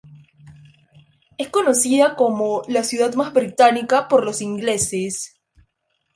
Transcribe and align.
Es 1.37 1.49
conocida 1.51 2.15
como 2.15 2.63
la 2.67 2.83
"ciudad 2.83 3.13
más 3.13 3.33
británica" 3.33 4.07
por 4.07 4.25
los 4.25 4.41
ingleses. 4.41 5.39